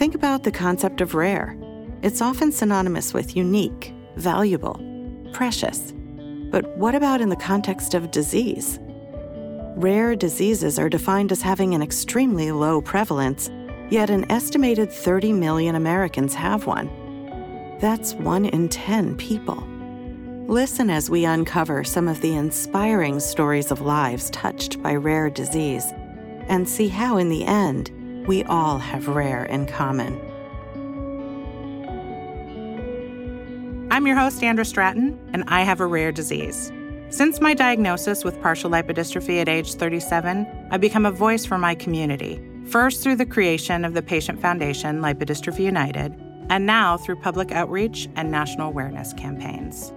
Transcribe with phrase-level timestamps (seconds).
[0.00, 1.54] Think about the concept of rare.
[2.00, 4.80] It's often synonymous with unique, valuable,
[5.34, 5.92] precious.
[6.50, 8.78] But what about in the context of disease?
[9.76, 13.50] Rare diseases are defined as having an extremely low prevalence,
[13.90, 16.88] yet an estimated 30 million Americans have one.
[17.78, 19.62] That's one in 10 people.
[20.46, 25.92] Listen as we uncover some of the inspiring stories of lives touched by rare disease
[26.48, 27.90] and see how, in the end,
[28.26, 30.20] we all have rare in common.
[33.90, 36.70] I'm your host, Andra Stratton, and I have a rare disease.
[37.08, 41.74] Since my diagnosis with partial lipodystrophy at age 37, I've become a voice for my
[41.74, 46.14] community, first through the creation of the Patient Foundation Lipodystrophy United,
[46.50, 49.92] and now through public outreach and national awareness campaigns.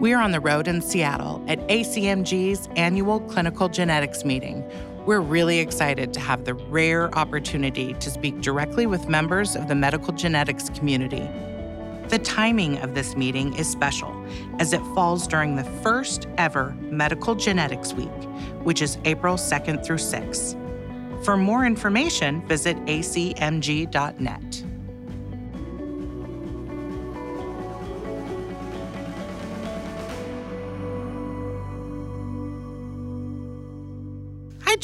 [0.00, 4.68] We are on the road in Seattle at ACMG's annual clinical genetics meeting.
[5.06, 9.74] We're really excited to have the rare opportunity to speak directly with members of the
[9.74, 11.28] medical genetics community.
[12.08, 14.14] The timing of this meeting is special
[14.58, 18.08] as it falls during the first ever Medical Genetics Week,
[18.62, 20.56] which is April 2nd through 6th.
[21.22, 24.63] For more information, visit acmg.net.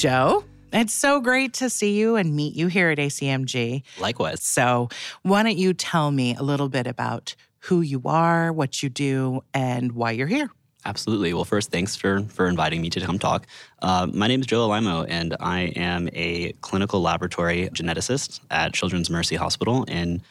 [0.00, 0.44] Joe.
[0.72, 3.82] It's so great to see you and meet you here at ACMG.
[3.98, 4.42] Likewise.
[4.42, 4.88] So,
[5.24, 9.42] why don't you tell me a little bit about who you are, what you do,
[9.52, 10.50] and why you're here?
[10.86, 11.34] Absolutely.
[11.34, 13.46] Well, first, thanks for for inviting me to come talk.
[13.82, 19.10] Uh, my name is Joe Alaimo, and I am a clinical laboratory geneticist at Children's
[19.10, 20.22] Mercy Hospital in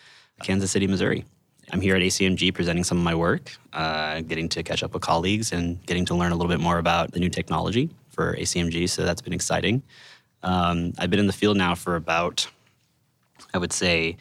[0.42, 1.26] Kansas City, Missouri.
[1.72, 5.04] I'm here at ACMG presenting some of my work, uh, getting to catch up with
[5.04, 8.90] colleagues, and getting to learn a little bit more about the new technology for ACMG.
[8.90, 9.82] So that's been exciting.
[10.44, 12.46] Um, I've been in the field now for about,
[13.54, 14.18] I would say,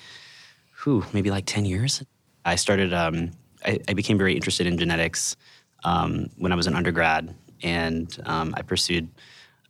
[0.85, 2.05] whew, maybe like 10 years.
[2.45, 3.33] I started, um,
[3.67, 5.35] I, I, became very interested in genetics
[5.83, 7.35] um, when I was an undergrad,
[7.65, 9.09] and um, I pursued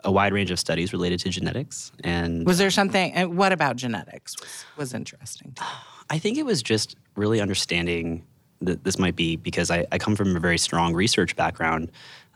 [0.05, 1.91] a wide range of studies related to genetics.
[2.05, 3.15] And was there something?
[3.15, 5.57] And What about genetics was, was interesting?
[6.11, 8.27] I think it was just really understanding
[8.61, 11.91] that this might be because I, I come from a very strong research background.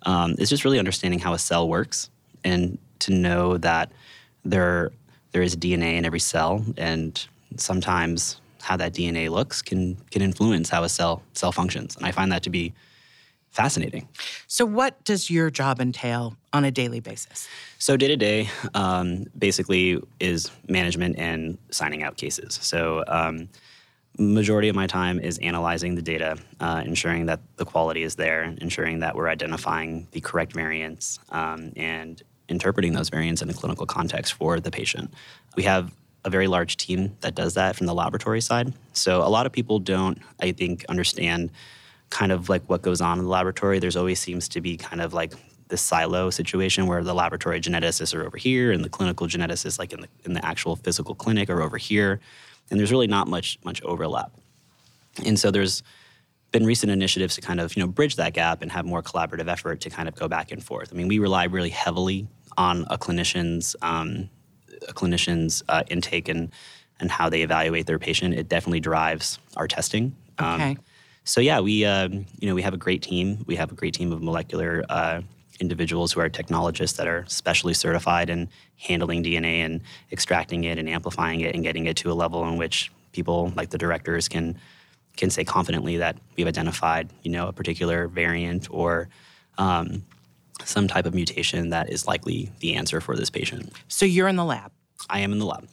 [0.05, 2.11] Um, it's just really understanding how a cell works
[2.45, 3.93] and to know that
[4.45, 4.91] there
[5.33, 7.27] there is DNA in every cell, and
[7.57, 11.97] sometimes how that DNA looks can can influence how a cell cell functions.
[11.97, 12.73] And I find that to be
[13.51, 14.09] fascinating.
[14.47, 17.49] So, what does your job entail on a daily basis?
[17.79, 22.59] So, day to day, um, basically, is management and signing out cases.
[22.63, 23.49] So, um,
[24.19, 28.55] majority of my time is analyzing the data, uh, ensuring that the quality is there,
[28.61, 33.87] ensuring that we're identifying the correct variants, um, and interpreting those variants in a clinical
[33.87, 35.13] context for the patient.
[35.57, 38.73] We have a very large team that does that from the laboratory side.
[38.93, 41.51] So a lot of people don't, I think, understand
[42.11, 43.79] kind of like what goes on in the laboratory.
[43.79, 45.33] There's always seems to be kind of like
[45.69, 49.93] this silo situation where the laboratory geneticists are over here and the clinical geneticists like
[49.95, 52.21] in the in the actual physical clinic are over here.
[52.73, 54.33] And there's really not much much overlap.
[55.25, 55.83] And so there's
[56.53, 59.49] been recent initiatives to kind of you know bridge that gap and have more collaborative
[59.49, 60.91] effort to kind of go back and forth.
[60.93, 64.29] I mean, we rely really heavily on a clinician's um,
[64.89, 66.51] a clinician's uh, intake and
[66.99, 68.35] and how they evaluate their patient.
[68.35, 70.17] It definitely drives our testing.
[70.39, 70.77] Um, okay.
[71.25, 73.45] So yeah, we um, you know we have a great team.
[73.47, 75.21] We have a great team of molecular uh,
[75.61, 80.89] individuals who are technologists that are specially certified in handling DNA and extracting it and
[80.89, 84.59] amplifying it and getting it to a level in which people like the directors can
[85.17, 89.11] can say confidently that we've identified, you know, a particular variant or
[89.59, 90.05] um,
[90.65, 93.73] some type of mutation that is likely the answer for this patient.
[93.89, 94.73] So you're in the lab.
[95.11, 95.69] I am in the lab.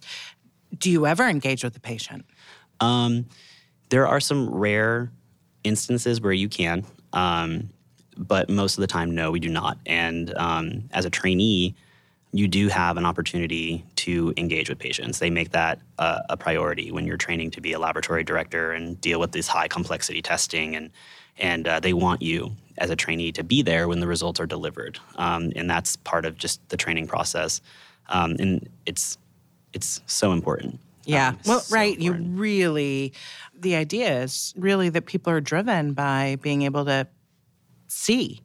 [0.78, 2.26] Do you ever engage with the patient?
[2.80, 3.28] Um,
[3.90, 5.12] there are some rare
[5.64, 7.70] instances where you can, um,
[8.20, 9.78] but most of the time, no, we do not.
[9.86, 11.74] And um, as a trainee,
[12.32, 15.20] you do have an opportunity to engage with patients.
[15.20, 19.00] They make that uh, a priority when you're training to be a laboratory director and
[19.02, 20.92] deal with this high complexity testing, and
[21.38, 24.46] and uh, they want you as a trainee to be there when the results are
[24.46, 27.62] delivered, um, and that's part of just the training process,
[28.10, 29.18] um, and it's
[29.74, 30.80] it's so important.
[31.06, 31.98] Yeah, um, well, so right.
[31.98, 32.28] important.
[32.28, 33.14] You really,
[33.58, 37.08] the idea is really that people are driven by being able to
[37.90, 38.42] see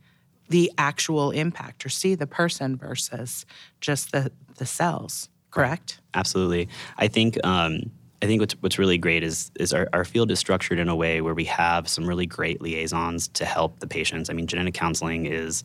[0.48, 3.46] the actual impact or see the person versus
[3.80, 6.00] just the, the cells, correct?
[6.14, 6.68] Absolutely.
[6.98, 7.90] I think um,
[8.22, 10.96] I think what's, what's really great is is our, our field is structured in a
[10.96, 14.30] way where we have some really great liaisons to help the patients.
[14.30, 15.64] I mean, genetic counseling is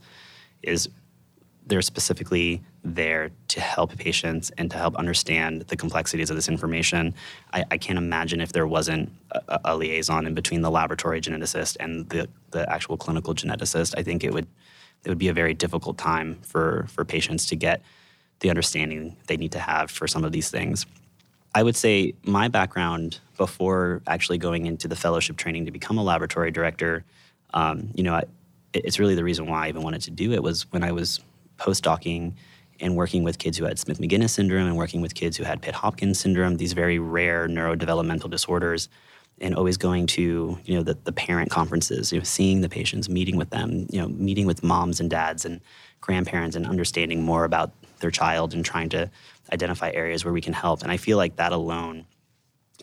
[0.62, 0.90] is
[1.70, 7.14] they're specifically there to help patients and to help understand the complexities of this information.
[7.54, 11.78] I, I can't imagine if there wasn't a, a, liaison in between the laboratory geneticist
[11.80, 13.94] and the, the actual clinical geneticist.
[13.98, 14.48] I think it would
[15.06, 17.82] it would be a very difficult time for for patients to get
[18.40, 20.86] the understanding they need to have for some of these things.
[21.54, 26.04] I would say my background before actually going into the fellowship training to become a
[26.04, 27.06] laboratory director,
[27.54, 28.24] um, you know, I,
[28.74, 31.20] it's really the reason why I even wanted to do it was when I was
[31.60, 32.34] postdocing
[32.80, 35.62] and working with kids who had Smith Magenis syndrome and working with kids who had
[35.62, 38.90] Pitt Hopkins syndrome, these very rare neurodevelopmental disorders,
[39.42, 43.10] and always going to you know the, the parent conferences, you know, seeing the patients,
[43.10, 45.62] meeting with them, you know, meeting with moms and dads and
[46.02, 49.10] grandparents, and understanding more about their child and trying to
[49.52, 50.82] identify areas where we can help.
[50.82, 52.06] And I feel like that alone,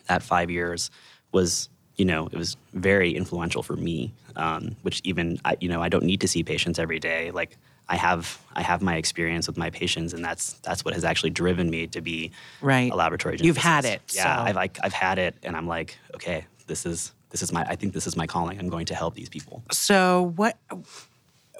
[0.08, 0.90] that five years,
[1.32, 4.12] was you know it was very influential for me.
[4.36, 7.30] Um, which even I, you know I don't need to see patients every day.
[7.30, 7.56] Like
[7.88, 11.30] I have I have my experience with my patients, and that's that's what has actually
[11.30, 12.32] driven me to be
[12.62, 12.90] right.
[12.90, 13.36] a laboratory.
[13.40, 14.36] You've had it, yeah.
[14.36, 14.42] So.
[14.44, 17.76] I've like I've had it, and I'm like, okay, this is this is my I
[17.76, 18.58] think this is my calling.
[18.58, 19.62] I'm going to help these people.
[19.70, 20.56] So what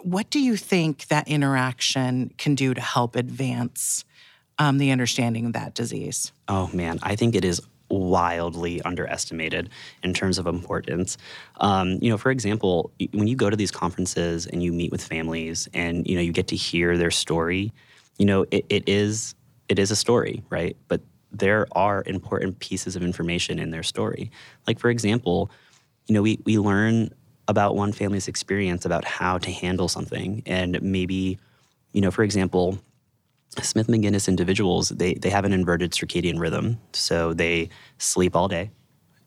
[0.03, 4.05] what do you think that interaction can do to help advance
[4.59, 6.33] um, the understanding of that disease?
[6.49, 9.71] Oh man, I think it is wildly underestimated
[10.03, 11.17] in terms of importance.
[11.61, 15.03] Um, you know, for example, when you go to these conferences and you meet with
[15.03, 17.73] families and you know you get to hear their story,
[18.19, 19.35] you know, it, it is
[19.69, 20.77] it is a story, right?
[20.89, 21.01] But
[21.33, 24.31] there are important pieces of information in their story.
[24.67, 25.51] Like for example,
[26.07, 27.11] you know, we we learn
[27.49, 31.39] about one family's experience about how to handle something and maybe,
[31.93, 32.79] you know, for example,
[33.63, 36.79] Smith Magenis individuals, they, they have an inverted circadian rhythm.
[36.93, 38.71] So they sleep all day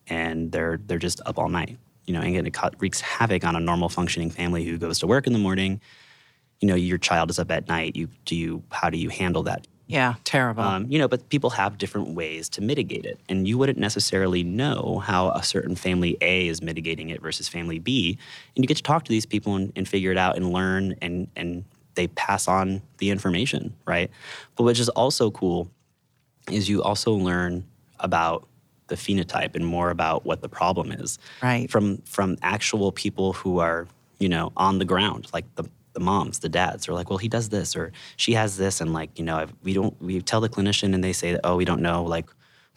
[0.06, 1.78] and they're, they're just up all night.
[2.06, 5.26] You know, and it wreaks havoc on a normal functioning family who goes to work
[5.26, 5.80] in the morning.
[6.60, 7.94] You know, your child is up at night.
[7.94, 9.68] You do you how do you handle that?
[9.86, 10.62] Yeah, terrible.
[10.62, 14.44] Um, you know, but people have different ways to mitigate it, and you wouldn't necessarily
[14.44, 18.16] know how a certain family A is mitigating it versus family B,
[18.54, 20.94] and you get to talk to these people and, and figure it out and learn
[21.02, 24.10] and and they pass on the information, right?
[24.56, 25.70] But which is also cool
[26.50, 27.64] is you also learn
[27.98, 28.46] about
[28.88, 31.18] the phenotype and more about what the problem is.
[31.42, 31.70] Right.
[31.70, 33.86] From from actual people who are,
[34.18, 37.28] you know, on the ground, like the the moms, the dads are like, well, he
[37.28, 40.00] does this or she has this, and like, you know, we don't.
[40.00, 42.26] We tell the clinician, and they say that, oh, we don't know, like,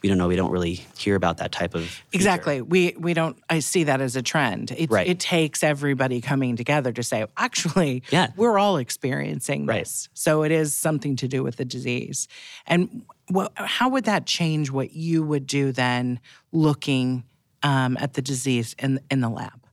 [0.03, 0.27] we don't know.
[0.27, 2.03] We don't really hear about that type of feature.
[2.11, 2.61] exactly.
[2.61, 3.37] We we don't.
[3.49, 4.71] I see that as a trend.
[4.71, 5.07] It, right.
[5.07, 8.27] it takes everybody coming together to say, actually, yeah.
[8.35, 9.79] we're all experiencing right.
[9.79, 10.09] this.
[10.13, 12.27] So it is something to do with the disease.
[12.67, 16.19] And what, how would that change what you would do then,
[16.51, 17.23] looking
[17.63, 19.63] um, at the disease in in the lab?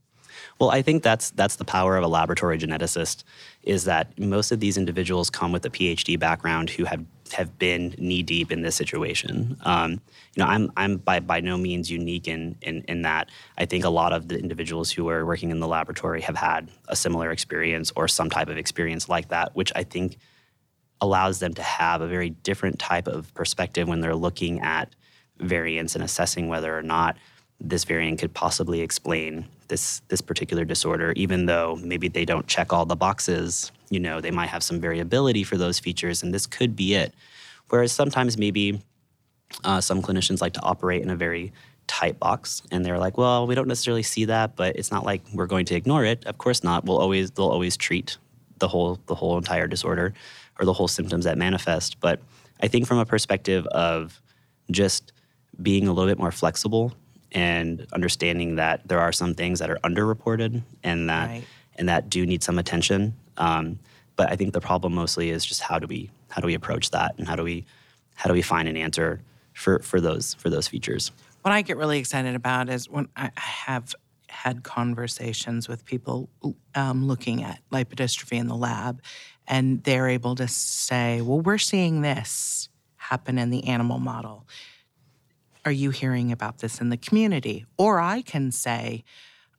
[0.60, 3.24] Well, I think that's that's the power of a laboratory geneticist
[3.64, 7.94] is that most of these individuals come with a PhD background who have have been
[7.98, 9.56] knee deep in this situation.
[9.62, 9.92] Um,
[10.34, 13.30] you know, I'm I'm by by no means unique in, in in that.
[13.58, 16.70] I think a lot of the individuals who are working in the laboratory have had
[16.88, 20.18] a similar experience or some type of experience like that, which I think
[21.00, 24.94] allows them to have a very different type of perspective when they're looking at
[25.38, 27.16] variants and assessing whether or not
[27.60, 32.72] this variant could possibly explain this this particular disorder, even though maybe they don't check
[32.72, 33.70] all the boxes.
[33.90, 37.12] You know, they might have some variability for those features, and this could be it.
[37.68, 38.80] Whereas sometimes maybe
[39.64, 41.52] uh, some clinicians like to operate in a very
[41.86, 45.22] tight box, and they're like, "Well, we don't necessarily see that, but it's not like
[45.34, 46.24] we're going to ignore it.
[46.24, 46.84] Of course not.
[46.84, 48.16] We'll always they'll always treat
[48.58, 50.14] the whole the whole entire disorder
[50.58, 52.20] or the whole symptoms that manifest." But
[52.62, 54.20] I think from a perspective of
[54.70, 55.12] just
[55.60, 56.92] being a little bit more flexible
[57.32, 61.44] and understanding that there are some things that are underreported and that right.
[61.76, 63.14] and that do need some attention.
[63.40, 63.78] Um,
[64.16, 66.90] but I think the problem mostly is just how do we how do we approach
[66.90, 67.64] that and how do we
[68.14, 69.22] how do we find an answer
[69.54, 71.10] for for those for those features.
[71.42, 73.94] What I get really excited about is when I have
[74.28, 76.28] had conversations with people
[76.74, 79.02] um, looking at lipodystrophy in the lab,
[79.48, 84.46] and they're able to say, "Well, we're seeing this happen in the animal model."
[85.64, 87.66] are you hearing about this in the community?
[87.76, 89.04] Or I can say,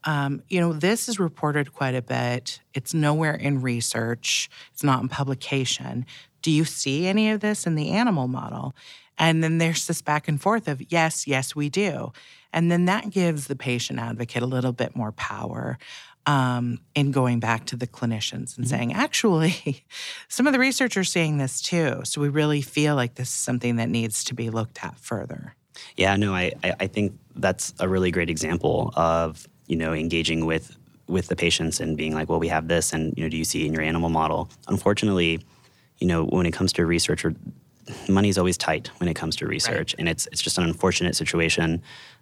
[0.03, 2.59] um, you know, this is reported quite a bit.
[2.73, 6.05] It's nowhere in research, it's not in publication.
[6.41, 8.73] Do you see any of this in the animal model?
[9.17, 12.11] And then there's this back and forth of, yes, yes, we do.
[12.51, 15.77] And then that gives the patient advocate a little bit more power
[16.25, 18.75] um, in going back to the clinicians and mm-hmm.
[18.75, 19.85] saying, actually,
[20.27, 22.01] some of the research are seeing this too.
[22.03, 25.55] So we really feel like this is something that needs to be looked at further.
[25.95, 30.77] Yeah, no, I, I think that's a really great example of, you know, engaging with
[31.07, 33.45] with the patients and being like, well, we have this and, you know, do you
[33.45, 34.49] see in your animal model?
[34.67, 35.39] Unfortunately,
[35.99, 37.25] you know, when it comes to research,
[38.09, 39.99] money is always tight when it comes to research, right.
[39.99, 41.81] and it's it's just an unfortunate situation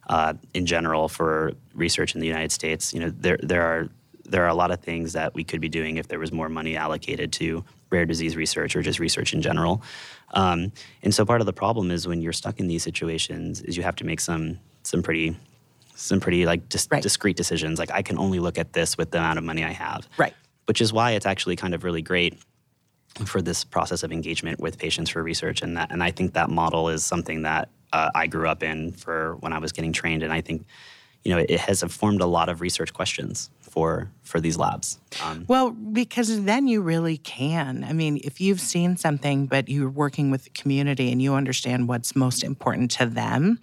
[0.09, 2.93] uh, in general for research in the United States.
[2.93, 3.89] You know, there there are
[4.25, 6.49] there are a lot of things that we could be doing if there was more
[6.49, 9.81] money allocated to rare disease research or just research in general.
[10.35, 13.75] Um, and so part of the problem is when you're stuck in these situations is
[13.75, 15.35] you have to make some some pretty
[15.99, 17.03] some pretty like dis- right.
[17.03, 17.79] discrete decisions.
[17.79, 20.07] Like I can only look at this with the amount of money I have.
[20.17, 20.33] Right.
[20.65, 22.39] Which is why it's actually kind of really great
[23.25, 26.49] for this process of engagement with patients for research, and that and I think that
[26.49, 30.23] model is something that uh, I grew up in for when I was getting trained,
[30.23, 30.65] and I think
[31.23, 34.99] you know it has formed a lot of research questions for for these labs.
[35.23, 37.83] Um, well, because then you really can.
[37.83, 41.87] I mean, if you've seen something, but you're working with the community and you understand
[41.87, 43.59] what's most important to them,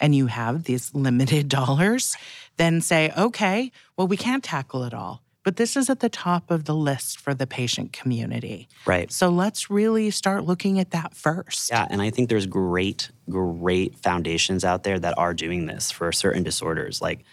[0.00, 2.16] and you have these limited dollars,
[2.56, 6.50] then say, okay, well, we can't tackle it all but this is at the top
[6.50, 8.68] of the list for the patient community.
[8.86, 9.10] Right.
[9.10, 11.70] So let's really start looking at that first.
[11.70, 16.12] Yeah, and I think there's great, great foundations out there that are doing this for
[16.12, 17.00] certain disorders.
[17.00, 17.24] Like,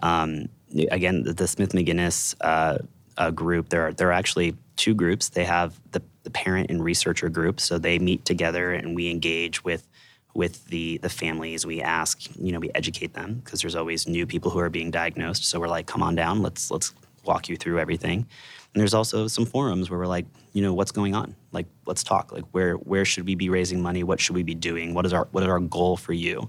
[0.00, 0.48] um,
[0.90, 2.78] again, the, Smith Magenis uh,
[3.16, 3.68] uh, group.
[3.68, 5.28] There are there are actually two groups.
[5.28, 9.62] They have the, the parent and researcher group, so they meet together and we engage
[9.62, 9.86] with
[10.34, 14.26] with the the families we ask you know we educate them because there's always new
[14.26, 17.56] people who are being diagnosed so we're like come on down let's let's walk you
[17.56, 18.26] through everything.
[18.74, 21.34] And there's also some forums where we're like, you know, what's going on?
[21.52, 22.32] Like, let's talk.
[22.32, 24.02] Like, where where should we be raising money?
[24.02, 24.94] What should we be doing?
[24.94, 26.48] What is our what is our goal for you?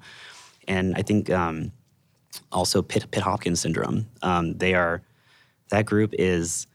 [0.67, 1.71] And I think um,
[2.51, 4.07] also Pitt, Pitt Hopkins syndrome.
[4.21, 5.01] Um, they are
[5.69, 6.67] that group is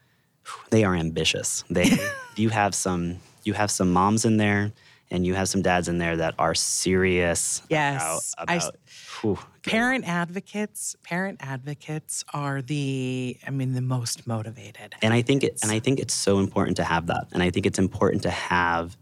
[0.70, 1.64] they are ambitious.
[1.70, 1.90] They
[2.36, 4.72] you have some you have some moms in there
[5.10, 8.34] and you have some dads in there that are serious yes.
[8.38, 14.94] about, about I, whew, parent advocates parent advocates are the i mean the most motivated.
[15.02, 17.28] And i think it, and i think it's so important to have that.
[17.32, 18.96] And i think it's important to have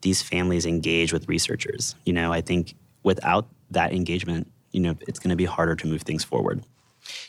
[0.00, 1.94] these families engage with researchers.
[2.04, 5.86] You know i think without that engagement you know it's going to be harder to
[5.86, 6.64] move things forward.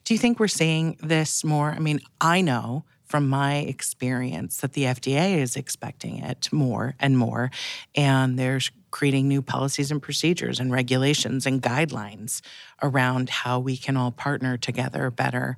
[0.03, 1.71] Do you think we're seeing this more?
[1.71, 7.17] I mean i know from my experience that the FDA is expecting it more and
[7.17, 7.51] more.
[7.95, 8.59] And they're
[8.91, 12.41] creating new policies and procedures and regulations and guidelines
[12.81, 15.57] around how we can all partner together better.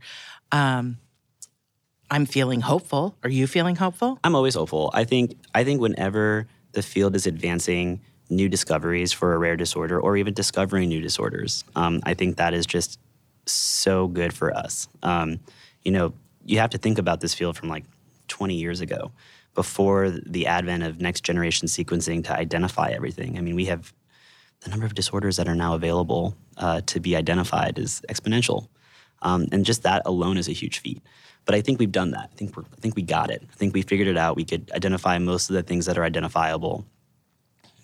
[0.52, 0.98] Um,
[2.10, 3.18] I'm feeling hopeful.
[3.24, 4.20] Are you feeling hopeful?
[4.24, 4.92] I'm always hopeful.
[4.94, 10.00] I think I think whenever the field is advancing new discoveries for a rare disorder
[10.00, 13.00] or even discovering new disorders, um, I think that is just
[13.46, 14.88] so good for us.
[15.04, 15.40] Um,
[15.84, 16.14] you know,
[16.46, 17.84] you have to think about this field from like
[18.28, 19.12] 20 years ago,
[19.56, 23.38] before the advent of next generation sequencing to identify everything.
[23.38, 23.94] I mean, we have
[24.62, 28.68] the number of disorders that are now available uh, to be identified is exponential.
[29.22, 31.02] Um, and just that alone is a huge feat.
[31.46, 32.30] But I think we've done that.
[32.34, 33.44] I think, I think we got it.
[33.50, 34.36] I think we figured it out.
[34.36, 36.86] We could identify most of the things that are identifiable.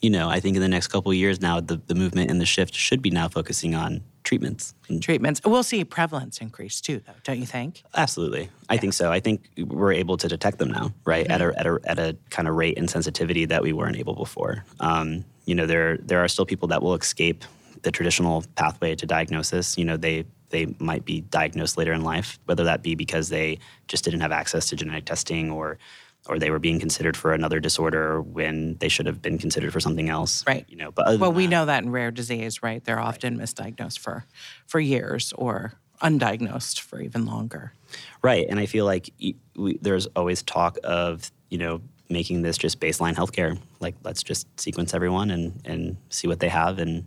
[0.01, 2.46] You know, I think in the next couple years now, the, the movement and the
[2.46, 4.74] shift should be now focusing on treatments.
[5.01, 5.42] Treatments.
[5.44, 7.84] We'll see prevalence increase too, though, don't you think?
[7.96, 8.50] Absolutely.
[8.70, 9.12] I think so.
[9.12, 11.28] I think we're able to detect them now, right?
[11.28, 11.32] Mm-hmm.
[11.34, 14.16] At, a, at, a, at a kind of rate and sensitivity that we weren't able
[14.16, 14.66] before.
[14.80, 17.44] Um, you know, there, there are still people that will escape
[17.82, 19.78] the traditional pathway to diagnosis.
[19.78, 23.58] You know, they they might be diagnosed later in life, whether that be because they
[23.88, 25.80] just didn't have access to genetic testing or
[26.28, 29.80] or they were being considered for another disorder when they should have been considered for
[29.80, 30.46] something else.
[30.46, 30.66] Right.
[30.70, 32.84] You know, but well, we that, know that in rare disease, right?
[32.84, 34.25] They're often misdiagnosed for
[34.68, 37.74] for years or undiagnosed for even longer.
[38.22, 39.12] Right, and I feel like
[39.56, 43.58] we, there's always talk of you know making this just baseline healthcare.
[43.80, 47.06] Like, let's just sequence everyone and and see what they have and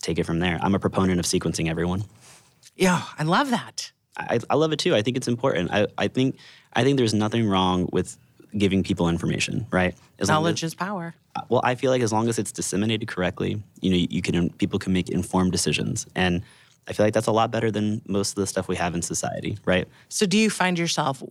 [0.00, 0.58] take it from there.
[0.62, 2.04] I'm a proponent of sequencing everyone.
[2.76, 3.92] Yeah, I love that.
[4.16, 4.94] I, I love it too.
[4.94, 5.70] I think it's important.
[5.72, 6.36] I, I think
[6.72, 8.18] I think there's nothing wrong with
[8.56, 9.94] giving people information, right?
[10.18, 11.14] As Knowledge as, is power.
[11.36, 14.50] Uh, well, I feel like as long as it's disseminated correctly, you know, you can
[14.50, 16.42] people can make informed decisions, and
[16.88, 19.02] I feel like that's a lot better than most of the stuff we have in
[19.02, 19.86] society, right?
[20.08, 21.22] So, do you find yourself?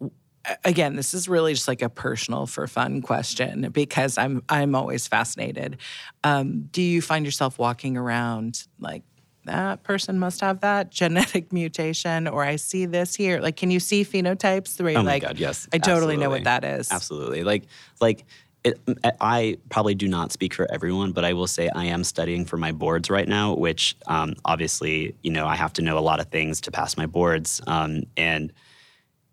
[0.63, 5.07] Again, this is really just like a personal for fun question because I'm I'm always
[5.07, 5.77] fascinated.
[6.23, 9.03] Um, do you find yourself walking around like
[9.47, 13.39] that person must have that genetic mutation, or I see this here.
[13.39, 14.79] Like, can you see phenotypes?
[14.79, 15.67] Where oh my like, God, yes.
[15.73, 16.17] I totally Absolutely.
[16.17, 16.91] know what that is.
[16.91, 17.43] Absolutely.
[17.43, 17.65] Like,
[17.99, 18.25] like
[18.63, 18.79] it,
[19.19, 22.57] I probably do not speak for everyone, but I will say I am studying for
[22.57, 26.19] my boards right now, which um, obviously, you know, I have to know a lot
[26.19, 27.61] of things to pass my boards.
[27.67, 28.51] Um, and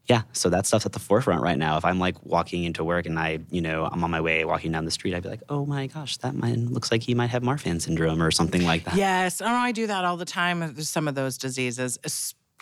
[0.07, 1.79] yeah, so that stuff's at the forefront right now.
[1.79, 4.71] If I'm like walking into work and I, you know, I'm on my way walking
[4.71, 7.31] down the street, I'd be like, oh my gosh, that man looks like he might
[7.31, 8.97] have Marfan syndrome or something like that.
[8.97, 10.61] Yes, oh, I do that all the time.
[10.61, 11.99] There's some of those diseases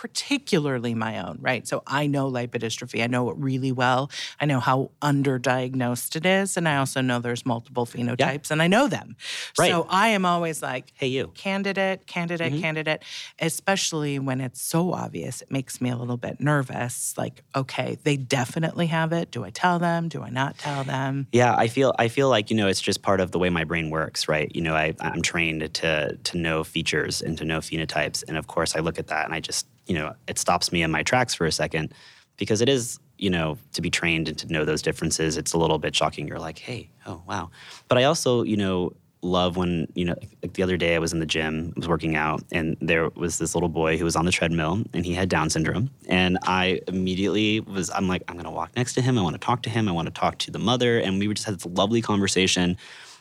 [0.03, 1.65] particularly my own, right?
[1.69, 3.05] So I know lipodystrophy.
[3.05, 4.11] I know it really well.
[4.41, 6.57] I know how underdiagnosed it is.
[6.57, 9.15] And I also know there's multiple phenotypes and I know them.
[9.57, 9.71] Right.
[9.71, 11.29] So I am always like, hey, you.
[11.37, 12.63] Candidate, candidate, mm-hmm.
[12.63, 13.05] candidate,
[13.39, 15.41] especially when it's so obvious.
[15.41, 17.17] It makes me a little bit nervous.
[17.17, 19.31] Like, okay, they definitely have it.
[19.31, 20.09] Do I tell them?
[20.09, 21.29] Do I not tell them?
[21.31, 23.63] Yeah, I feel I feel like, you know, it's just part of the way my
[23.63, 24.51] brain works, right?
[24.53, 28.25] You know, I, I'm trained to to know features and to know phenotypes.
[28.27, 30.83] And of course I look at that and I just you know, it stops me
[30.83, 31.93] in my tracks for a second
[32.39, 35.59] because it is, you know, to be trained and to know those differences, it's a
[35.59, 36.27] little bit shocking.
[36.27, 37.51] You're like, hey, oh, wow.
[37.89, 41.13] But I also, you know, love when, you know, like the other day I was
[41.13, 44.17] in the gym, I was working out, and there was this little boy who was
[44.17, 45.91] on the treadmill and he had Down syndrome.
[46.09, 49.19] And I immediately was, I'm like, I'm going to walk next to him.
[49.19, 49.91] I want to talk to him.
[49.91, 50.99] I want to talk to the mother.
[51.01, 52.79] And we just had this lovely conversation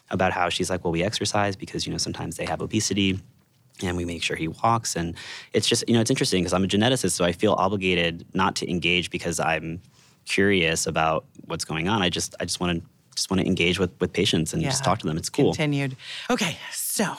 [0.10, 3.20] about how she's like, well, we exercise because, you know, sometimes they have obesity
[3.88, 4.96] and we make sure he walks.
[4.96, 5.16] And
[5.54, 8.56] it's just you know it's interesting because i'm a geneticist so i feel obligated not
[8.58, 9.82] to engage because i'm
[10.26, 12.02] curious about what's going on.
[12.02, 14.70] I just i just want to just want to engage with with patients and yeah.
[14.70, 15.18] just talk to them.
[15.18, 15.54] It's cool.
[15.54, 15.96] Continued.
[16.30, 17.16] Okay so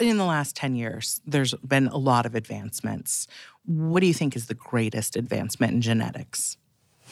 [0.00, 3.26] in the last 10 years there's been a lot of advancements.
[3.66, 6.56] What do you think is the greatest advancement in genetics?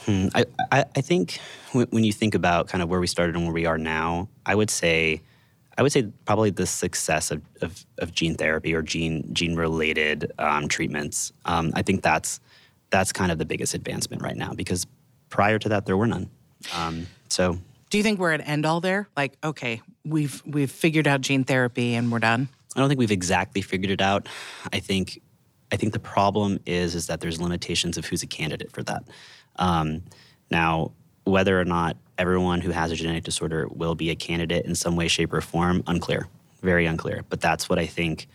[0.04, 1.38] Hmm, I, I, I think
[1.72, 4.54] when you think about kind of where we started and where we are now i
[4.54, 5.20] would say
[5.78, 10.32] I would say probably the success of, of, of gene therapy or gene gene related
[10.38, 11.32] um, treatments.
[11.44, 12.40] Um, I think that's
[12.90, 14.86] that's kind of the biggest advancement right now because
[15.30, 16.28] prior to that there were none.
[16.76, 17.58] Um, so,
[17.90, 19.08] do you think we're at end all there?
[19.16, 22.48] Like, okay, we've we've figured out gene therapy and we're done.
[22.76, 24.28] I don't think we've exactly figured it out.
[24.72, 25.20] I think
[25.72, 29.04] I think the problem is is that there's limitations of who's a candidate for that.
[29.56, 30.02] Um,
[30.50, 30.92] now,
[31.24, 34.96] whether or not everyone who has a genetic disorder will be a candidate in some
[34.96, 36.28] way, shape, or form, unclear,
[36.62, 37.24] very unclear.
[37.28, 38.28] But that's what I think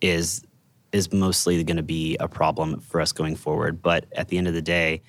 [0.00, 0.44] is
[0.90, 3.82] is mostly going to be a problem for us going forward.
[3.82, 5.02] But at the end of the day,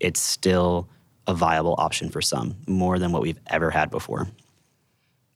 [0.00, 0.88] it's still
[1.28, 4.26] a viable option for some, more than what we've ever had before.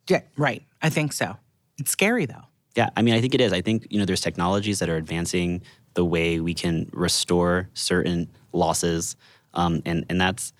[0.08, 0.64] Yeah, right.
[0.82, 1.36] I think so.
[1.78, 2.42] It's scary though.
[2.76, 3.52] Yeah, I mean, I think it is.
[3.52, 5.62] I think you know, there's technologies that are advancing
[5.94, 9.16] the way we can restore certain losses,
[9.54, 10.52] um, and and that's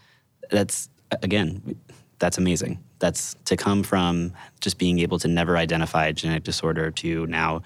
[0.51, 0.89] that's
[1.23, 1.77] again,
[2.19, 2.83] that's amazing.
[2.99, 7.63] That's to come from just being able to never identify a genetic disorder to now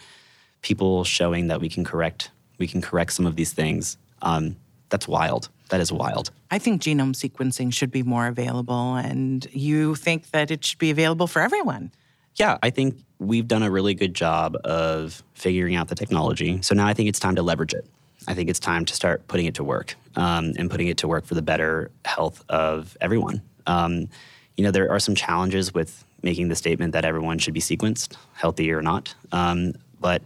[0.63, 3.97] people showing that we can correct we can correct some of these things.
[4.21, 4.57] Um,
[4.89, 5.49] that's wild.
[5.71, 6.31] That is wild.
[6.51, 10.91] I think genome sequencing should be more available, and you think that it should be
[10.91, 11.93] available for everyone.
[12.37, 16.63] Yeah, I think we've done a really good job of figuring out the technology.
[16.63, 17.87] So now I think it's time to leverage it.
[18.29, 21.09] I think it's time to start putting it to work um, and putting it to
[21.09, 23.41] work for the better health of everyone.
[23.67, 24.11] Um,
[24.57, 28.17] you know, there are some challenges with making the statement that everyone should be sequenced,
[28.35, 29.15] healthy or not.
[29.33, 30.21] Um, but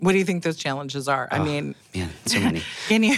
[0.00, 1.28] what do you think those challenges are?
[1.30, 2.62] Oh, I mean, man, so many.
[2.88, 3.16] Can you?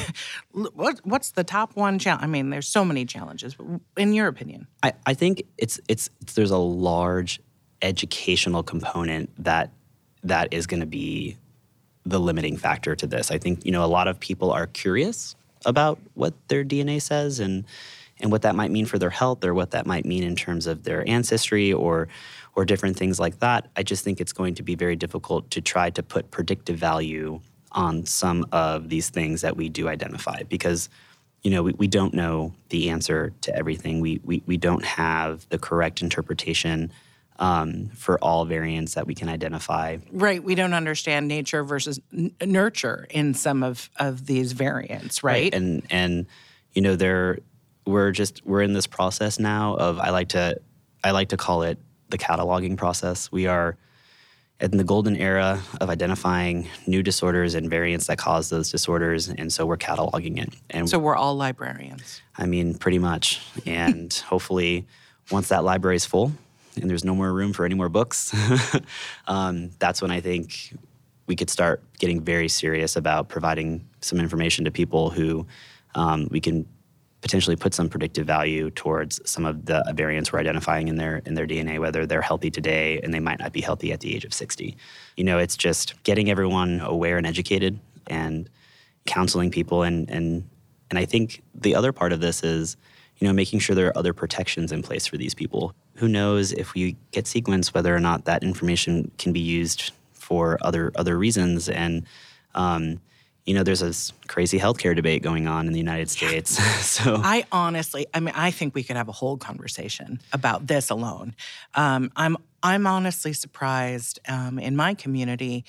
[0.53, 2.23] What, what's the top one challenge?
[2.23, 3.57] I mean, there's so many challenges.
[3.97, 7.41] In your opinion, I, I think it's, it's it's there's a large
[7.83, 9.71] educational component that
[10.25, 11.37] that is going to be
[12.05, 13.31] the limiting factor to this.
[13.31, 17.41] I think you know a lot of people are curious about what their DNA says
[17.41, 17.65] and
[18.21, 20.67] and what that might mean for their health or what that might mean in terms
[20.67, 22.09] of their ancestry or
[22.55, 23.69] or different things like that.
[23.77, 27.41] I just think it's going to be very difficult to try to put predictive value
[27.73, 30.91] on some of these things that we do identify because
[31.43, 34.01] you know we, we don't know the answer to everything.
[34.01, 36.93] We, we we don't have the correct interpretation
[37.43, 39.97] um, for all variants that we can identify.
[40.13, 40.43] Right.
[40.43, 45.43] We don't understand nature versus n- nurture in some of, of these variants, right?
[45.43, 45.55] right?
[45.55, 46.27] And and
[46.73, 47.41] you know there
[47.85, 50.61] we're just we're in this process now of I like to
[51.03, 53.33] I like to call it the cataloging process.
[53.33, 53.77] We are
[54.61, 59.53] in the golden era of identifying new disorders and variants that cause those disorders, and
[59.53, 60.55] so we're cataloging it.
[60.71, 62.23] And so we're all librarians.
[62.39, 63.41] I mean, pretty much.
[63.67, 64.87] And hopefully,
[65.33, 66.31] once that library is full,
[66.81, 68.35] and there's no more room for any more books,
[69.27, 70.75] um, that's when I think
[71.27, 75.47] we could start getting very serious about providing some information to people who
[75.95, 76.67] um, we can
[77.21, 81.35] potentially put some predictive value towards some of the variants we're identifying in their in
[81.35, 84.25] their DNA, whether they're healthy today and they might not be healthy at the age
[84.25, 84.77] of 60.
[85.17, 88.51] You know, it's just getting everyone aware and educated and
[89.07, 90.49] counseling people and and
[90.91, 92.77] and I think the other part of this is
[93.23, 95.77] you know, making sure there are other protections in place for these people.
[95.95, 100.59] Who knows if we get sequenced, whether or not that information can be used for
[100.61, 101.69] other other reasons?
[101.69, 102.05] And
[102.57, 103.01] um,
[103.47, 106.61] you know, there's this crazy healthcare debate going on in the United States.
[106.85, 110.91] so I honestly, I mean, I think we could have a whole conversation about this
[110.91, 111.37] alone.
[111.77, 115.65] Um, I'm I'm honestly surprised um, in my community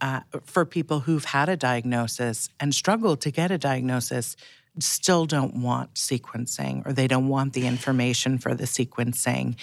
[0.00, 4.34] uh, for people who've had a diagnosis and struggled to get a diagnosis
[4.78, 9.56] still don't want sequencing or they don't want the information for the sequencing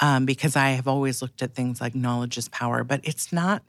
[0.00, 3.62] um, because I have always looked at things like knowledge is power, but it's not.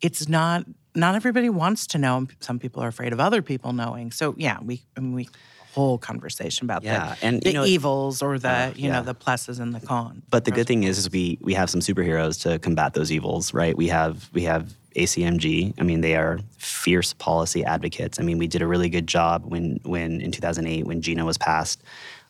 [0.00, 0.64] It's not.
[0.94, 2.26] Not everybody wants to know.
[2.40, 4.12] Some people are afraid of other people knowing.
[4.12, 5.28] So yeah, we I mean, we
[5.72, 8.92] whole conversation about Yeah, the, and, the know, evils or the uh, you yeah.
[8.92, 10.22] know the pluses and the cons.
[10.30, 13.54] But the good thing is, is we we have some superheroes to combat those evils,
[13.54, 13.76] right?
[13.76, 15.74] We have we have ACMG.
[15.78, 18.20] I mean, they are fierce policy advocates.
[18.20, 21.38] I mean, we did a really good job when when in 2008 when GINA was
[21.38, 21.82] passed.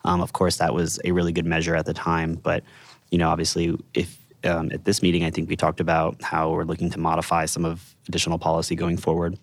[0.05, 2.35] Um, of course, that was a really good measure at the time.
[2.35, 2.65] But
[3.11, 6.65] you know, obviously, if um, at this meeting, I think we talked about how we're
[6.65, 9.39] looking to modify some of additional policy going forward,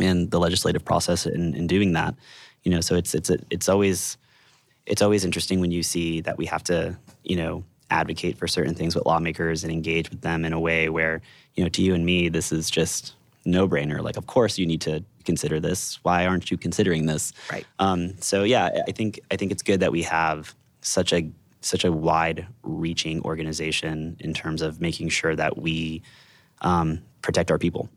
[0.00, 2.14] and the legislative process in, in doing that.
[2.64, 4.18] You know, so it's it's it's always
[4.86, 8.74] it's always interesting when you see that we have to, you know, advocate for certain
[8.74, 11.20] things with lawmakers and engage with them in a way where,
[11.54, 14.02] you know, to you and me, this is just no brainer.
[14.02, 15.98] Like, of course, you need to consider this.
[16.02, 17.32] Why aren't you considering this?
[17.50, 17.66] Right.
[17.78, 21.30] Um, so yeah, I think I think it's good that we have such a
[21.60, 26.02] such a wide-reaching organization in terms of making sure that we
[26.60, 27.88] um, protect our people.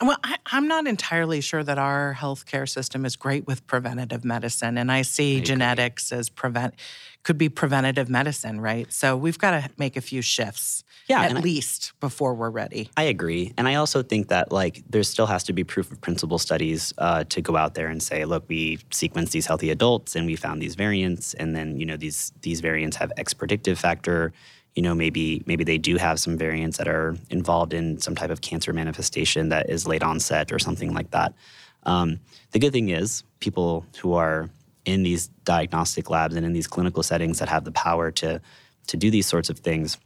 [0.00, 4.76] Well, I, I'm not entirely sure that our healthcare system is great with preventative medicine,
[4.76, 6.74] and I see genetics as prevent
[7.22, 8.92] could be preventative medicine, right?
[8.92, 12.50] So we've got to make a few shifts, Yeah, at and I- least before we're
[12.50, 12.90] ready.
[12.96, 16.00] I agree, and I also think that like there still has to be proof of
[16.02, 20.14] principle studies uh, to go out there and say, look, we sequenced these healthy adults
[20.14, 23.78] and we found these variants, and then you know these these variants have X predictive
[23.78, 24.32] factor.
[24.76, 28.30] You know, maybe maybe they do have some variants that are involved in some type
[28.30, 31.34] of cancer manifestation that is late onset or something like that.
[31.82, 32.20] Um,
[32.52, 34.48] the good thing is, people who are
[34.84, 38.40] in these diagnostic labs and in these clinical settings that have the power to
[38.86, 39.98] to do these sorts of things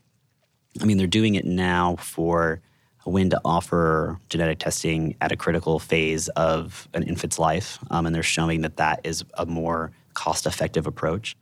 [0.80, 2.60] I mean, they're doing it now for
[3.04, 8.14] when to offer genetic testing at a critical phase of an infant's life, um, and
[8.14, 11.36] they're showing that that is a more cost-effective approach.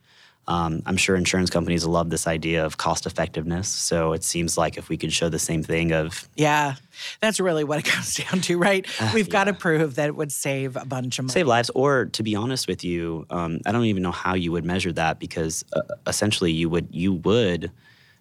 [0.49, 3.69] Um, I'm sure insurance companies love this idea of cost effectiveness.
[3.69, 6.77] So it seems like if we could show the same thing of Yeah,
[7.21, 8.87] that's really what it comes down to, right?
[9.13, 11.35] We've got to prove that it would save a bunch of money.
[11.35, 14.51] save lives, or to be honest with you, um, I don't even know how you
[14.53, 17.71] would measure that because uh, essentially you would you would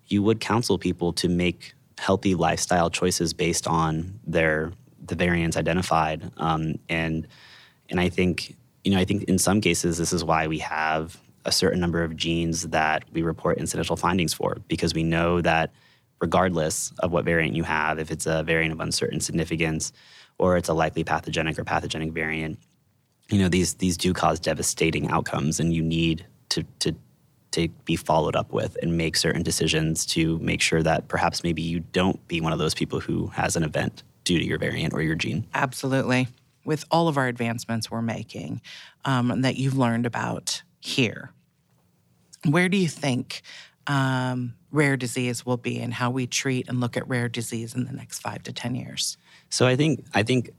[0.07, 4.73] you would counsel people to make healthy lifestyle choices based on their
[5.05, 7.25] the variants identified, um, and
[7.89, 11.17] and I think you know I think in some cases this is why we have
[11.47, 15.71] a certain number of genes that we report incidental findings for because we know that
[16.19, 19.93] regardless of what variant you have, if it's a variant of uncertain significance
[20.38, 22.60] or it's a likely pathogenic or pathogenic variant,
[23.29, 26.95] you know these these do cause devastating outcomes, and you need to to
[27.51, 31.62] to be followed up with and make certain decisions to make sure that perhaps maybe
[31.62, 34.93] you don't be one of those people who has an event due to your variant
[34.93, 35.47] or your gene.
[35.53, 36.27] Absolutely.
[36.65, 38.62] With all of our advancements we're making
[39.05, 41.31] um, that you've learned about here,
[42.47, 43.41] where do you think
[43.88, 47.86] um, rare disease will be and how we treat and look at rare disease in
[47.86, 49.17] the next five to 10 years?
[49.49, 50.51] So I think I think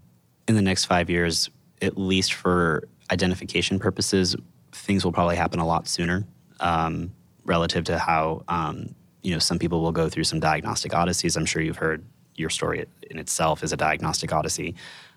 [0.47, 1.51] in the next five years,
[1.83, 4.35] at least for identification purposes,
[4.73, 6.25] things will probably happen a lot sooner
[6.61, 7.13] um,
[7.45, 11.37] relative to how um, you know some people will go through some diagnostic odysseys.
[11.37, 12.05] I'm sure you've heard
[12.37, 14.75] your story in itself is a diagnostic odyssey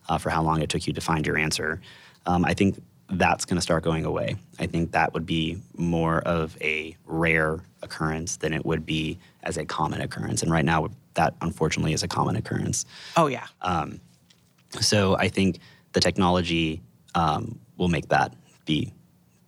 [0.09, 1.79] uh, for how long it took you to find your answer.
[2.25, 2.81] Um, I think
[3.11, 4.35] that's going to start going away.
[4.59, 9.57] I think that would be more of a rare occurrence than it would be as
[9.57, 10.41] a common occurrence.
[10.41, 12.85] And right now, that unfortunately is a common occurrence.
[13.17, 13.47] Oh, yeah.
[14.79, 15.59] So I think
[15.93, 16.81] the technology
[17.15, 18.33] um, will make that
[18.65, 18.93] be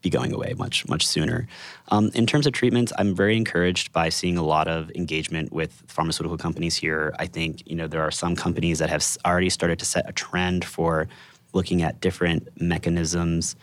[0.01, 1.47] be going away much much sooner.
[1.87, 5.81] Um, in terms of treatments, I'm very encouraged by seeing a lot of engagement with
[5.87, 7.15] pharmaceutical companies here.
[7.19, 10.11] I think you know there are some companies that have already started to set a
[10.11, 11.07] trend for
[11.53, 13.55] looking at different mechanisms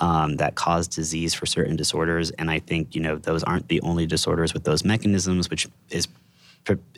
[0.00, 3.80] um, that cause disease for certain disorders, and I think you know those aren't the
[3.80, 6.06] only disorders with those mechanisms, which is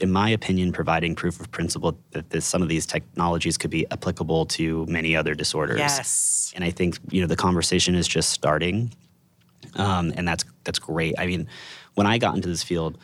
[0.00, 3.86] in my opinion, providing proof of principle that this, some of these technologies could be
[3.90, 5.78] applicable to many other disorders.
[5.78, 6.52] Yes.
[6.56, 8.92] And I think you know the conversation is just starting,
[9.76, 11.14] um, and that's that's great.
[11.18, 11.48] I mean,
[11.94, 12.98] when I got into this field,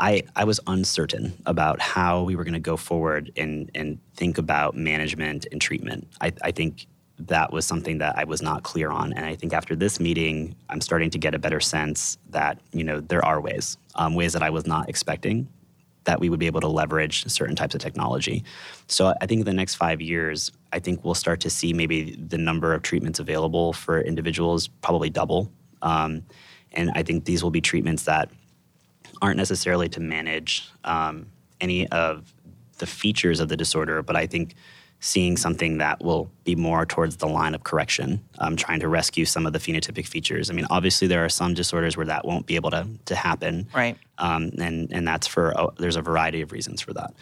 [0.00, 4.38] I I was uncertain about how we were going to go forward and and think
[4.38, 6.08] about management and treatment.
[6.20, 6.86] I, I think
[7.18, 10.56] that was something that I was not clear on, and I think after this meeting,
[10.70, 14.32] I'm starting to get a better sense that you know there are ways, um, ways
[14.32, 15.48] that I was not expecting
[16.04, 18.42] that we would be able to leverage certain types of technology.
[18.86, 22.16] So I think in the next five years, I think we'll start to see maybe
[22.16, 25.52] the number of treatments available for individuals probably double.
[25.82, 26.22] Um,
[26.72, 28.30] and I think these will be treatments that
[29.22, 31.26] aren't necessarily to manage um,
[31.60, 32.32] any of
[32.78, 34.54] the features of the disorder, but I think
[35.02, 39.24] seeing something that will be more towards the line of correction, um, trying to rescue
[39.24, 40.50] some of the phenotypic features.
[40.50, 43.66] I mean, obviously there are some disorders where that won't be able to to happen,
[43.74, 43.96] Right.
[44.18, 47.14] um, and and that's for uh, there's a variety of reasons for that.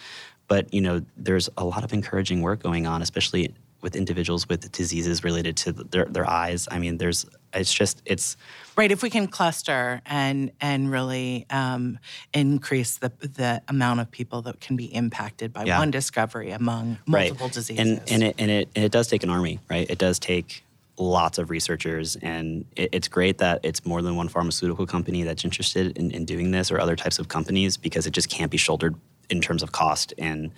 [0.48, 4.72] But you know, there's a lot of encouraging work going on, especially with individuals with
[4.72, 6.66] diseases related to their their eyes.
[6.70, 8.36] I mean, there's it's just it's
[8.76, 8.92] Right.
[8.92, 11.98] If we can cluster and and really um,
[12.32, 15.78] increase the the amount of people that can be impacted by Yeah.
[15.80, 17.78] one discovery among multiple diseases.
[17.78, 19.88] And and it and it and it does take an army, right?
[19.90, 20.62] It does take
[21.00, 25.44] lots of researchers, and it, it's great that it's more than one pharmaceutical company that's
[25.44, 28.56] interested in, in doing this, or other types of companies, because it just can't be
[28.56, 28.96] shouldered
[29.30, 30.50] in terms of cost and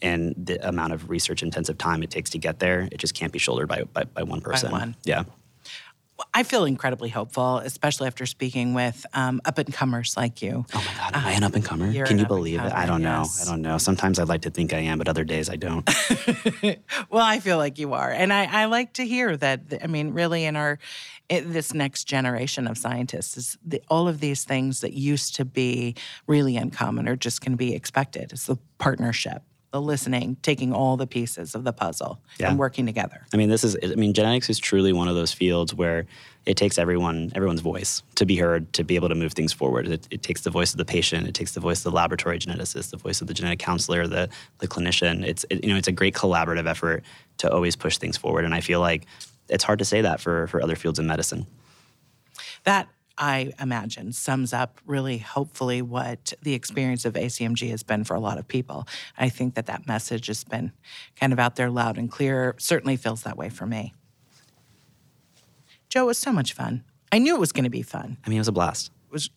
[0.00, 2.88] and the amount of research intensive time it takes to get there.
[2.92, 4.70] It just can't be shouldered by by, by one person.
[4.70, 4.96] by one.
[5.04, 5.24] Yeah.
[6.34, 10.64] I feel incredibly hopeful, especially after speaking with um, up and comers like you.
[10.74, 11.92] Oh my God, am I an up and comer?
[12.04, 12.72] Can you believe it?
[12.72, 13.20] I don't know.
[13.22, 13.46] yes.
[13.46, 13.78] I don't know.
[13.78, 15.88] Sometimes I'd like to think I am, but other days I don't.
[17.10, 19.60] Well, I feel like you are, and I, I like to hear that.
[19.82, 20.78] I mean, really, in our
[21.28, 25.44] in this next generation of scientists, is the, all of these things that used to
[25.44, 25.94] be
[26.26, 28.32] really uncommon are just going to be expected.
[28.32, 32.48] It's the partnership, the listening, taking all the pieces of the puzzle Yeah.
[32.50, 33.26] and working together.
[33.34, 33.76] I mean, this is.
[33.82, 36.06] I mean, genetics is truly one of those fields where
[36.46, 39.86] it takes everyone, everyone's voice to be heard, to be able to move things forward.
[39.86, 42.38] It, it takes the voice of the patient, it takes the voice of the laboratory
[42.38, 45.22] geneticist, the voice of the genetic counselor, the the clinician.
[45.24, 47.04] It's it, you know, it's a great collaborative effort
[47.38, 48.46] to always push things forward.
[48.46, 49.04] And I feel like
[49.50, 51.46] it's hard to say that for for other fields in medicine.
[52.64, 58.14] That I imagine sums up really, hopefully, what the experience of ACMG has been for
[58.14, 58.86] a lot of people.
[59.18, 60.72] I think that that message has been
[61.16, 62.54] kind of out there loud and clear.
[62.58, 63.92] Certainly feels that way for me.
[65.88, 66.84] Joe, it was so much fun.
[67.10, 68.18] I knew it was going to be fun.
[68.24, 68.92] I mean, it was a blast.
[69.08, 69.30] It was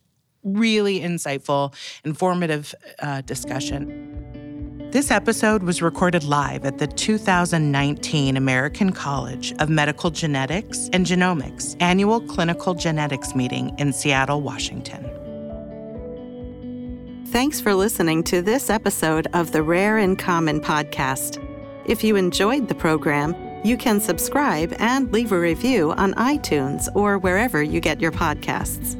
[0.44, 4.20] really insightful, informative uh, discussion.
[4.91, 11.77] This episode was recorded live at the 2019 American College of Medical Genetics and Genomics
[11.80, 15.10] annual clinical genetics meeting in Seattle, Washington.
[17.27, 21.41] Thanks for listening to this episode of the Rare in Common podcast.
[21.86, 27.17] If you enjoyed the program, you can subscribe and leave a review on iTunes or
[27.17, 28.97] wherever you get your podcasts.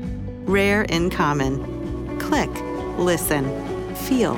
[0.48, 2.18] Rare in Common.
[2.18, 2.50] Click,
[2.98, 3.44] listen,
[3.94, 4.36] feel